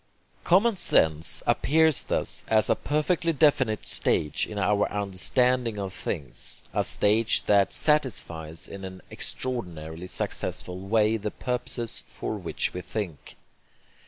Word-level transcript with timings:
Common 0.43 0.77
sense 0.77 1.43
appears 1.45 2.03
thus 2.05 2.43
as 2.47 2.71
a 2.71 2.75
perfectly 2.75 3.33
definite 3.33 3.85
stage 3.85 4.47
in 4.47 4.57
our 4.57 4.91
understanding 4.91 5.77
of 5.77 5.93
things, 5.93 6.63
a 6.73 6.83
stage 6.83 7.43
that 7.43 7.71
satisfies 7.71 8.67
in 8.67 8.83
an 8.83 9.03
extraordinarily 9.11 10.07
successful 10.07 10.79
way 10.79 11.17
the 11.17 11.29
purposes 11.29 12.01
for 12.07 12.35
which 12.39 12.73
we 12.73 12.81
think. 12.81 13.37